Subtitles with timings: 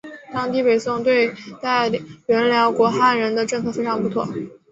[0.33, 1.31] 当时北宋对
[1.61, 1.87] 待
[2.25, 4.27] 原辽国汉人的政策非常不妥。